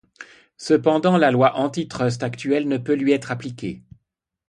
[0.57, 3.83] Cependant la loi anti-trust actuelle ne peut lui être appliquée.